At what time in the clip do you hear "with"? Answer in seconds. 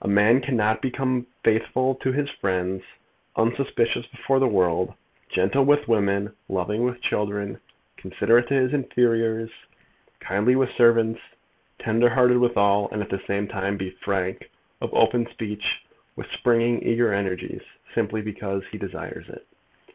5.66-5.86, 6.82-7.02, 10.56-10.70, 12.38-12.56, 16.16-16.30